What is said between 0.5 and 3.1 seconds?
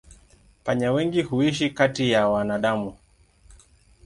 Panya wengi huishi kati ya wanadamu.